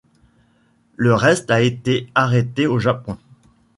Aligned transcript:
Le 0.95 1.13
reste 1.13 1.51
a 1.51 1.61
été 1.61 2.09
arrêté 2.15 2.65
au 2.65 2.79
Japon. 2.79 3.19